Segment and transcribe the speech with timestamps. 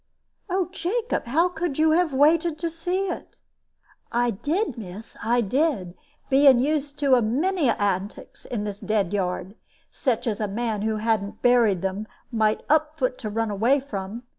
[0.49, 3.37] "Oh, Jacob, how could you have waited to see it?"
[4.11, 5.93] "I did, miss, I did;
[6.27, 9.53] being used to a many antics in this dead yard,
[9.91, 14.23] such as a man who hadn't buried them might up foot to run away from.